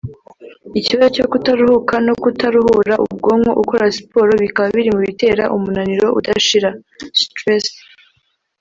[0.79, 6.69] Ikibazo cyo kutaruhuka no kutaruhura ubwonko ukora siporo bikaba biri mu bitera umunaniro udashira
[7.21, 7.65] (Stress)